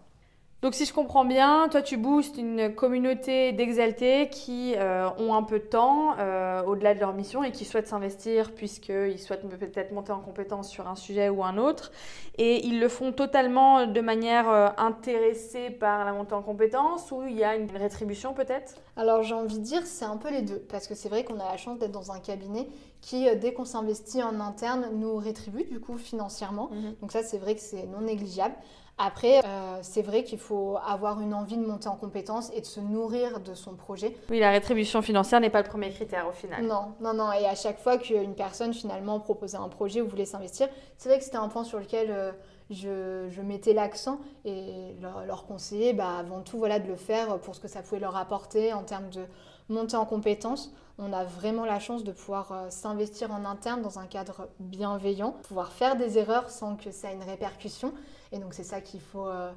Donc 0.61 0.73
si 0.73 0.85
je 0.85 0.93
comprends 0.93 1.25
bien, 1.25 1.67
toi 1.69 1.81
tu 1.81 1.95
boostes 1.95 2.37
une 2.37 2.73
communauté 2.73 3.51
d'exaltés 3.51 4.29
qui 4.29 4.73
euh, 4.77 5.09
ont 5.19 5.35
un 5.35 5.43
peu 5.43 5.59
de 5.59 5.65
temps 5.65 6.15
euh, 6.17 6.63
au-delà 6.63 6.95
de 6.95 6.99
leur 6.99 7.13
mission 7.13 7.43
et 7.43 7.51
qui 7.51 7.65
souhaitent 7.65 7.87
s'investir 7.87 8.51
puisqu'ils 8.51 9.19
souhaitent 9.19 9.47
peut-être 9.47 9.91
monter 9.91 10.11
en 10.11 10.21
compétence 10.21 10.69
sur 10.69 10.87
un 10.87 10.95
sujet 10.95 11.29
ou 11.29 11.43
un 11.43 11.57
autre. 11.57 11.91
Et 12.37 12.65
ils 12.65 12.79
le 12.79 12.87
font 12.87 13.11
totalement 13.11 13.85
de 13.85 14.01
manière 14.01 14.49
euh, 14.49 14.69
intéressée 14.77 15.69
par 15.69 16.03
la 16.03 16.13
montée 16.13 16.33
en 16.33 16.41
compétence 16.41 17.11
ou 17.11 17.23
il 17.27 17.35
y 17.35 17.43
a 17.43 17.55
une 17.55 17.69
rétribution 17.69 18.33
peut-être? 18.33 18.75
Alors 18.95 19.23
j'ai 19.23 19.35
envie 19.35 19.59
de 19.59 19.63
dire 19.63 19.85
c'est 19.85 20.05
un 20.05 20.17
peu 20.17 20.31
les 20.31 20.41
deux 20.41 20.65
parce 20.71 20.87
que 20.87 20.95
c'est 20.95 21.09
vrai 21.09 21.25
qu'on 21.25 21.39
a 21.39 21.51
la 21.51 21.57
chance 21.57 21.77
d'être 21.77 21.91
dans 21.91 22.11
un 22.11 22.19
cabinet 22.19 22.69
qui, 23.01 23.27
dès 23.35 23.53
qu'on 23.53 23.65
s'investit 23.65 24.23
en 24.23 24.39
interne, 24.39 24.89
nous 24.93 25.17
rétribue 25.17 25.65
du 25.65 25.79
coup 25.79 25.97
financièrement. 25.97 26.69
Mhm. 26.71 26.95
Donc 27.01 27.11
ça, 27.11 27.21
c'est 27.21 27.37
vrai 27.37 27.53
que 27.53 27.61
c'est 27.61 27.85
non 27.85 28.01
négligeable. 28.01 28.55
Après, 28.97 29.41
euh, 29.45 29.79
c'est 29.81 30.01
vrai 30.01 30.23
qu'il 30.23 30.39
faut 30.39 30.77
avoir 30.85 31.19
une 31.19 31.33
envie 31.33 31.57
de 31.57 31.65
monter 31.65 31.89
en 31.89 31.97
compétence 31.97 32.49
et 32.55 32.61
de 32.61 32.65
se 32.65 32.79
nourrir 32.79 33.41
de 33.41 33.53
son 33.53 33.75
projet. 33.75 34.15
Oui, 34.29 34.39
la 34.39 34.51
rétribution 34.51 35.01
financière 35.01 35.41
n'est 35.41 35.49
pas 35.49 35.61
le 35.61 35.67
premier 35.67 35.89
critère 35.89 36.27
au 36.29 36.31
final. 36.31 36.63
Non, 36.63 36.93
non, 37.01 37.13
non. 37.13 37.31
Et 37.33 37.45
à 37.45 37.55
chaque 37.55 37.79
fois 37.79 37.97
qu'une 37.97 38.35
personne 38.35 38.73
finalement 38.73 39.19
proposait 39.19 39.57
un 39.57 39.67
projet 39.67 39.99
ou 39.99 40.07
voulait 40.07 40.25
s'investir, 40.25 40.69
c'est 40.97 41.09
vrai 41.09 41.17
que 41.17 41.25
c'était 41.25 41.35
un 41.35 41.49
point 41.49 41.65
sur 41.65 41.79
lequel 41.79 42.07
euh, 42.09 42.31
je, 42.69 43.41
mettais 43.41 43.73
l'accent 43.73 44.19
et 44.43 44.95
leur, 45.01 45.45
conseiller 45.45 45.93
bah, 45.93 46.17
avant 46.17 46.41
tout 46.41 46.57
voilà, 46.57 46.79
de 46.79 46.87
le 46.87 46.95
faire 46.95 47.39
pour 47.39 47.55
ce 47.55 47.59
que 47.59 47.67
ça 47.67 47.81
pouvait 47.81 47.99
leur 47.99 48.15
apporter 48.15 48.73
en 48.73 48.83
termes 48.83 49.09
de 49.09 49.25
montée 49.69 49.95
en 49.95 50.05
compétences. 50.05 50.73
On 50.97 51.11
a 51.11 51.25
vraiment 51.25 51.65
la 51.65 51.79
chance 51.79 52.03
de 52.03 52.11
pouvoir 52.11 52.51
euh, 52.51 52.69
s'investir 52.69 53.31
en 53.31 53.43
interne 53.43 53.81
dans 53.81 53.99
un 53.99 54.05
cadre 54.05 54.47
bienveillant, 54.59 55.31
pouvoir 55.43 55.73
faire 55.73 55.97
des 55.97 56.17
erreurs 56.17 56.49
sans 56.49 56.77
que 56.77 56.91
ça 56.91 57.11
ait 57.11 57.15
une 57.15 57.23
répercussion. 57.23 57.93
Et 58.31 58.39
donc 58.39 58.53
c'est 58.53 58.63
ça 58.63 58.79
qu'il 58.79 59.01
faut, 59.01 59.27
euh, 59.27 59.51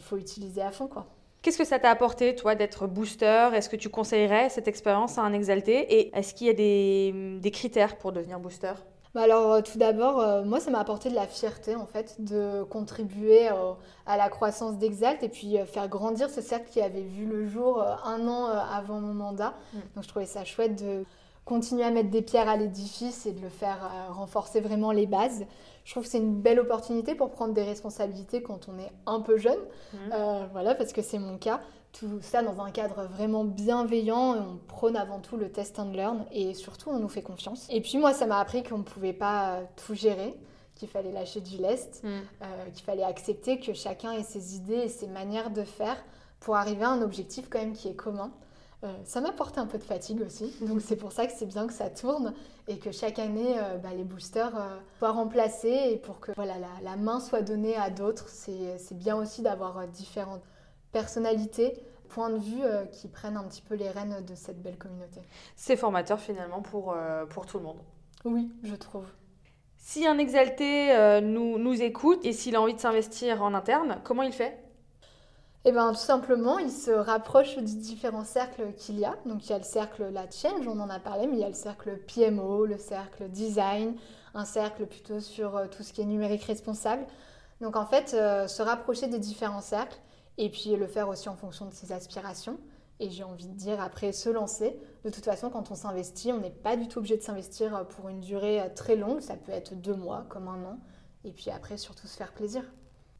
faut 0.00 0.16
utiliser 0.16 0.62
à 0.62 0.70
fond. 0.70 0.86
quoi. 0.86 1.06
Qu'est-ce 1.42 1.58
que 1.58 1.64
ça 1.64 1.78
t'a 1.78 1.90
apporté, 1.90 2.34
toi, 2.34 2.54
d'être 2.54 2.86
booster? 2.86 3.50
Est-ce 3.54 3.68
que 3.68 3.76
tu 3.76 3.90
conseillerais 3.90 4.48
cette 4.48 4.66
expérience 4.66 5.18
à 5.18 5.22
un 5.22 5.32
exalté? 5.32 6.00
Et 6.00 6.16
est-ce 6.16 6.34
qu'il 6.34 6.48
y 6.48 6.50
a 6.50 6.54
des, 6.54 7.38
des 7.38 7.50
critères 7.50 7.96
pour 7.98 8.12
devenir 8.12 8.40
booster? 8.40 8.72
Bah 9.14 9.22
alors 9.22 9.52
euh, 9.52 9.60
tout 9.62 9.78
d'abord, 9.78 10.20
euh, 10.20 10.44
moi 10.44 10.60
ça 10.60 10.70
m'a 10.70 10.80
apporté 10.80 11.08
de 11.08 11.14
la 11.14 11.26
fierté 11.26 11.74
en 11.74 11.86
fait 11.86 12.16
de 12.18 12.62
contribuer 12.64 13.48
euh, 13.48 13.72
à 14.06 14.16
la 14.16 14.28
croissance 14.28 14.76
d'Exalt 14.76 15.22
et 15.22 15.28
puis 15.28 15.58
euh, 15.58 15.64
faire 15.64 15.88
grandir 15.88 16.28
ce 16.28 16.40
cercle 16.42 16.70
qui 16.70 16.80
avait 16.80 17.02
vu 17.02 17.24
le 17.24 17.46
jour 17.46 17.82
un 18.04 18.28
an 18.28 18.46
avant 18.46 19.00
mon 19.00 19.14
mandat. 19.14 19.54
Mm. 19.72 19.78
Donc 19.94 20.04
je 20.04 20.08
trouvais 20.08 20.26
ça 20.26 20.44
chouette 20.44 20.82
de 20.82 21.04
continuer 21.44 21.84
à 21.84 21.90
mettre 21.90 22.10
des 22.10 22.20
pierres 22.20 22.48
à 22.48 22.56
l'édifice 22.56 23.24
et 23.24 23.32
de 23.32 23.40
le 23.40 23.48
faire 23.48 23.78
renforcer 24.10 24.60
vraiment 24.60 24.92
les 24.92 25.06
bases. 25.06 25.46
Je 25.88 25.94
trouve 25.94 26.02
que 26.04 26.10
c'est 26.10 26.18
une 26.18 26.38
belle 26.38 26.60
opportunité 26.60 27.14
pour 27.14 27.30
prendre 27.30 27.54
des 27.54 27.62
responsabilités 27.62 28.42
quand 28.42 28.68
on 28.68 28.78
est 28.78 28.92
un 29.06 29.20
peu 29.20 29.38
jeune. 29.38 29.58
Euh, 30.12 30.44
voilà, 30.52 30.74
parce 30.74 30.92
que 30.92 31.00
c'est 31.00 31.18
mon 31.18 31.38
cas. 31.38 31.62
Tout 31.92 32.20
ça 32.22 32.42
dans 32.42 32.60
un 32.62 32.70
cadre 32.70 33.04
vraiment 33.04 33.44
bienveillant. 33.44 34.36
On 34.36 34.56
prône 34.68 34.96
avant 34.96 35.18
tout 35.20 35.36
le 35.36 35.50
test 35.50 35.78
and 35.78 35.90
learn 35.92 36.24
et 36.30 36.54
surtout 36.54 36.90
on 36.90 36.98
nous 36.98 37.08
fait 37.08 37.22
confiance. 37.22 37.66
Et 37.70 37.80
puis 37.80 37.98
moi, 37.98 38.12
ça 38.12 38.26
m'a 38.26 38.38
appris 38.38 38.62
qu'on 38.62 38.78
ne 38.78 38.82
pouvait 38.84 39.12
pas 39.14 39.60
tout 39.86 39.94
gérer, 39.94 40.34
qu'il 40.76 40.88
fallait 40.88 41.10
lâcher 41.12 41.40
du 41.40 41.56
lest, 41.56 42.02
Mhm. 42.04 42.10
euh, 42.42 42.70
qu'il 42.72 42.84
fallait 42.84 43.02
accepter 43.02 43.58
que 43.58 43.72
chacun 43.72 44.12
ait 44.12 44.22
ses 44.22 44.54
idées 44.54 44.74
et 44.84 44.88
ses 44.88 45.08
manières 45.08 45.50
de 45.50 45.64
faire 45.64 45.96
pour 46.40 46.54
arriver 46.56 46.84
à 46.84 46.90
un 46.90 47.02
objectif 47.02 47.48
quand 47.50 47.58
même 47.58 47.72
qui 47.72 47.88
est 47.88 47.96
commun. 47.96 48.30
Euh, 48.84 48.94
ça 49.04 49.20
m'a 49.20 49.32
porté 49.32 49.58
un 49.58 49.66
peu 49.66 49.76
de 49.78 49.82
fatigue 49.82 50.20
aussi, 50.22 50.54
donc 50.60 50.80
c'est 50.80 50.94
pour 50.94 51.10
ça 51.10 51.26
que 51.26 51.32
c'est 51.36 51.46
bien 51.46 51.66
que 51.66 51.72
ça 51.72 51.90
tourne 51.90 52.32
et 52.68 52.78
que 52.78 52.92
chaque 52.92 53.18
année 53.18 53.58
euh, 53.58 53.76
bah, 53.78 53.88
les 53.96 54.04
boosters 54.04 54.54
euh, 54.56 54.78
soient 55.00 55.10
remplacés 55.10 55.88
et 55.90 55.96
pour 55.96 56.20
que 56.20 56.30
voilà, 56.36 56.54
la, 56.58 56.68
la 56.88 56.94
main 56.96 57.18
soit 57.18 57.42
donnée 57.42 57.74
à 57.74 57.90
d'autres. 57.90 58.28
C'est 58.28 58.94
bien 58.96 59.16
aussi 59.16 59.42
d'avoir 59.42 59.84
différentes 59.88 60.42
personnalités, 60.92 61.74
points 62.08 62.30
de 62.30 62.38
vue 62.38 62.62
euh, 62.62 62.84
qui 62.86 63.08
prennent 63.08 63.36
un 63.36 63.44
petit 63.44 63.62
peu 63.62 63.74
les 63.74 63.90
rênes 63.90 64.24
de 64.26 64.34
cette 64.34 64.62
belle 64.62 64.78
communauté. 64.78 65.20
C'est 65.56 65.76
formateur 65.76 66.18
finalement 66.18 66.62
pour, 66.62 66.92
euh, 66.92 67.26
pour 67.26 67.46
tout 67.46 67.58
le 67.58 67.64
monde. 67.64 67.80
Oui, 68.24 68.50
je 68.62 68.74
trouve. 68.74 69.06
Si 69.76 70.06
un 70.06 70.18
exalté 70.18 70.92
euh, 70.92 71.20
nous, 71.20 71.58
nous 71.58 71.80
écoute 71.82 72.24
et 72.24 72.32
s'il 72.32 72.56
a 72.56 72.60
envie 72.60 72.74
de 72.74 72.80
s'investir 72.80 73.42
en 73.42 73.54
interne, 73.54 74.00
comment 74.04 74.22
il 74.22 74.32
fait? 74.32 74.58
Eh 75.64 75.72
bien, 75.72 75.90
tout 75.90 75.96
simplement, 75.96 76.58
il 76.58 76.70
se 76.70 76.90
rapproche 76.90 77.56
des 77.56 77.74
différents 77.74 78.24
cercles 78.24 78.72
qu'il 78.76 78.98
y 78.98 79.04
a. 79.04 79.16
Donc, 79.26 79.44
il 79.46 79.50
y 79.50 79.52
a 79.52 79.58
le 79.58 79.64
cercle 79.64 80.08
La 80.12 80.30
Change, 80.30 80.66
on 80.66 80.78
en 80.80 80.88
a 80.88 80.98
parlé, 80.98 81.26
mais 81.26 81.34
il 81.34 81.40
y 81.40 81.44
a 81.44 81.48
le 81.48 81.54
cercle 81.54 81.98
PMO, 82.06 82.64
le 82.64 82.78
cercle 82.78 83.28
Design, 83.28 83.94
un 84.34 84.44
cercle 84.44 84.86
plutôt 84.86 85.20
sur 85.20 85.68
tout 85.70 85.82
ce 85.82 85.92
qui 85.92 86.00
est 86.00 86.06
numérique 86.06 86.44
responsable. 86.44 87.04
Donc, 87.60 87.76
en 87.76 87.86
fait, 87.86 88.14
euh, 88.14 88.46
se 88.46 88.62
rapprocher 88.62 89.08
des 89.08 89.18
différents 89.18 89.60
cercles 89.60 89.98
et 90.38 90.48
puis 90.48 90.74
le 90.76 90.86
faire 90.86 91.08
aussi 91.08 91.28
en 91.28 91.36
fonction 91.36 91.66
de 91.66 91.74
ses 91.74 91.92
aspirations. 91.92 92.58
Et 93.00 93.10
j'ai 93.10 93.22
envie 93.22 93.46
de 93.46 93.54
dire, 93.54 93.80
après, 93.80 94.10
se 94.10 94.28
lancer. 94.28 94.76
De 95.04 95.10
toute 95.10 95.24
façon, 95.24 95.50
quand 95.50 95.70
on 95.70 95.76
s'investit, 95.76 96.32
on 96.32 96.40
n'est 96.40 96.50
pas 96.50 96.76
du 96.76 96.88
tout 96.88 96.98
obligé 96.98 97.16
de 97.16 97.22
s'investir 97.22 97.76
euh, 97.76 97.84
pour 97.84 98.08
une 98.08 98.20
durée 98.20 98.60
euh, 98.60 98.68
très 98.74 98.96
longue. 98.96 99.20
Ça 99.20 99.34
peut 99.34 99.52
être 99.52 99.74
deux 99.74 99.94
mois, 99.94 100.24
comme 100.28 100.48
un 100.48 100.64
an. 100.64 100.78
Et 101.24 101.30
puis 101.30 101.50
après, 101.50 101.76
surtout 101.76 102.08
se 102.08 102.16
faire 102.16 102.32
plaisir. 102.32 102.64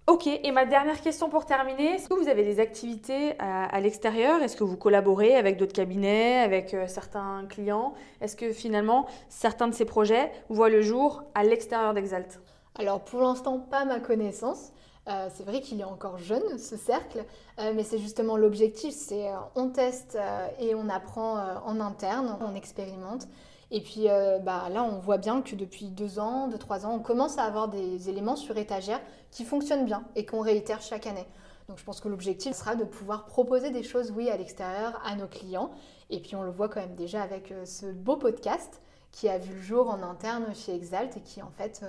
Ok, 0.08 0.26
et 0.26 0.50
ma 0.52 0.64
dernière 0.64 1.00
question 1.00 1.28
pour 1.28 1.44
terminer, 1.44 1.94
est-ce 1.94 2.08
que 2.08 2.14
vous 2.14 2.28
avez 2.28 2.42
des 2.42 2.60
activités 2.60 3.38
à, 3.38 3.66
à 3.66 3.80
l'extérieur? 3.80 4.42
Est-ce 4.42 4.56
que 4.56 4.64
vous 4.64 4.78
collaborez 4.78 5.36
avec 5.36 5.58
d'autres 5.58 5.74
cabinets, 5.74 6.38
avec 6.38 6.72
euh, 6.72 6.88
certains 6.88 7.44
clients? 7.46 7.92
Est-ce 8.20 8.34
que 8.34 8.52
finalement, 8.52 9.06
certains 9.28 9.68
de 9.68 9.74
ces 9.74 9.84
projets 9.84 10.32
voient 10.48 10.70
le 10.70 10.80
jour 10.80 11.24
à 11.34 11.44
l'extérieur 11.44 11.92
d'Exalt? 11.94 12.40
Alors 12.74 13.04
pour 13.04 13.20
l'instant, 13.20 13.58
pas 13.58 13.84
ma 13.84 14.00
connaissance. 14.00 14.72
Euh, 15.08 15.28
c'est 15.34 15.44
vrai 15.44 15.60
qu'il 15.60 15.80
est 15.80 15.84
encore 15.84 16.18
jeune, 16.18 16.58
ce 16.58 16.76
cercle, 16.76 17.24
euh, 17.58 17.72
mais 17.74 17.82
c'est 17.82 17.98
justement 17.98 18.36
l'objectif, 18.36 18.94
c'est 18.94 19.28
euh, 19.28 19.36
on 19.54 19.70
teste 19.70 20.18
et 20.58 20.74
on 20.74 20.88
apprend 20.88 21.38
en 21.64 21.80
interne, 21.80 22.36
on 22.40 22.54
expérimente. 22.54 23.26
Et 23.70 23.82
puis 23.82 24.06
bah, 24.44 24.68
là, 24.70 24.82
on 24.82 24.98
voit 24.98 25.18
bien 25.18 25.42
que 25.42 25.54
depuis 25.54 25.86
deux 25.86 26.18
ans, 26.18 26.48
deux, 26.48 26.56
trois 26.56 26.86
ans, 26.86 26.94
on 26.94 27.00
commence 27.00 27.36
à 27.36 27.42
avoir 27.42 27.68
des 27.68 28.08
éléments 28.08 28.36
sur 28.36 28.56
étagère 28.56 29.00
qui 29.30 29.44
fonctionnent 29.44 29.84
bien 29.84 30.04
et 30.16 30.24
qu'on 30.24 30.40
réitère 30.40 30.80
chaque 30.80 31.06
année. 31.06 31.26
Donc 31.68 31.78
je 31.78 31.84
pense 31.84 32.00
que 32.00 32.08
l'objectif 32.08 32.54
sera 32.54 32.76
de 32.76 32.84
pouvoir 32.84 33.26
proposer 33.26 33.70
des 33.70 33.82
choses, 33.82 34.10
oui, 34.10 34.30
à 34.30 34.38
l'extérieur, 34.38 34.98
à 35.04 35.16
nos 35.16 35.26
clients. 35.26 35.70
Et 36.08 36.20
puis 36.20 36.34
on 36.34 36.42
le 36.42 36.50
voit 36.50 36.70
quand 36.70 36.80
même 36.80 36.94
déjà 36.94 37.20
avec 37.22 37.52
ce 37.66 37.86
beau 37.92 38.16
podcast 38.16 38.80
qui 39.12 39.28
a 39.28 39.36
vu 39.36 39.54
le 39.54 39.62
jour 39.62 39.90
en 39.90 40.02
interne 40.02 40.54
chez 40.54 40.74
Exalt 40.74 41.14
et 41.18 41.20
qui 41.20 41.42
en 41.42 41.50
fait 41.50 41.84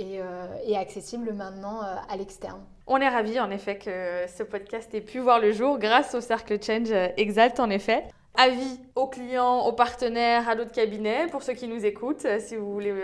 euh, 0.00 0.46
est 0.64 0.76
accessible 0.76 1.32
maintenant 1.32 1.82
euh, 1.82 1.96
à 2.08 2.16
l'externe. 2.16 2.60
On 2.86 2.98
est 2.98 3.08
ravis 3.08 3.40
en 3.40 3.50
effet 3.50 3.78
que 3.78 4.26
ce 4.28 4.42
podcast 4.42 4.94
ait 4.94 5.00
pu 5.00 5.18
voir 5.18 5.40
le 5.40 5.52
jour 5.52 5.78
grâce 5.78 6.14
au 6.14 6.20
Cercle 6.20 6.62
Change 6.62 6.92
euh, 6.92 7.08
Exalt 7.16 7.58
en 7.58 7.68
effet. 7.68 8.04
Avis 8.36 8.80
aux 8.94 9.08
clients, 9.08 9.66
aux 9.66 9.72
partenaires, 9.72 10.48
à 10.48 10.54
d'autres 10.54 10.70
cabinets, 10.70 11.26
pour 11.26 11.42
ceux 11.42 11.54
qui 11.54 11.66
nous 11.66 11.84
écoutent, 11.84 12.26
si 12.38 12.54
vous 12.54 12.72
voulez 12.72 12.94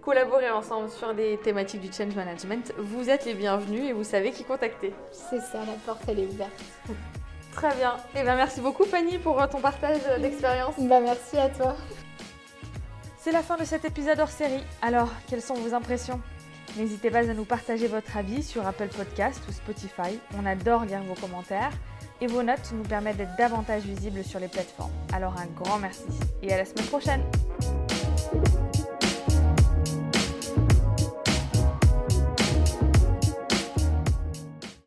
collaborer 0.00 0.50
ensemble 0.50 0.90
sur 0.90 1.14
des 1.14 1.38
thématiques 1.38 1.82
du 1.82 1.92
change 1.92 2.16
management, 2.16 2.72
vous 2.78 3.08
êtes 3.08 3.24
les 3.24 3.34
bienvenus 3.34 3.84
et 3.84 3.92
vous 3.92 4.02
savez 4.02 4.32
qui 4.32 4.42
contacter. 4.42 4.92
C'est 5.12 5.38
ça, 5.38 5.60
la 5.60 5.74
porte 5.86 6.02
elle 6.08 6.18
est 6.18 6.26
ouverte. 6.26 6.50
Très 7.52 7.72
bien. 7.76 7.94
Et 8.16 8.24
bien 8.24 8.34
merci 8.34 8.60
beaucoup 8.60 8.84
Fanny 8.84 9.18
pour 9.18 9.48
ton 9.48 9.60
partage 9.60 10.00
d'expérience. 10.20 10.74
Bah 10.80 10.98
merci 10.98 11.38
à 11.38 11.48
toi. 11.48 11.76
C'est 13.18 13.30
la 13.30 13.44
fin 13.44 13.56
de 13.56 13.62
cet 13.62 13.84
épisode 13.84 14.18
hors 14.18 14.30
série. 14.30 14.64
Alors, 14.80 15.08
quelles 15.28 15.42
sont 15.42 15.54
vos 15.54 15.74
impressions? 15.74 16.20
N'hésitez 16.76 17.10
pas 17.10 17.28
à 17.30 17.34
nous 17.34 17.44
partager 17.44 17.86
votre 17.86 18.16
avis 18.16 18.42
sur 18.42 18.66
Apple 18.66 18.88
Podcast 18.88 19.42
ou 19.48 19.52
Spotify. 19.52 20.18
On 20.38 20.46
adore 20.46 20.84
lire 20.84 21.02
vos 21.02 21.14
commentaires 21.14 21.72
et 22.20 22.26
vos 22.26 22.42
notes 22.42 22.72
nous 22.74 22.82
permettent 22.82 23.18
d'être 23.18 23.36
davantage 23.36 23.82
visibles 23.82 24.24
sur 24.24 24.40
les 24.40 24.48
plateformes. 24.48 24.92
Alors 25.12 25.36
un 25.38 25.46
grand 25.46 25.78
merci 25.78 26.04
et 26.42 26.52
à 26.52 26.56
la 26.56 26.64
semaine 26.64 26.86
prochaine 26.86 27.22